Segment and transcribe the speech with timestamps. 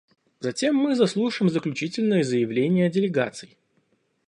[0.39, 3.55] Затем мы заслушаем заключительные заявления делегаций.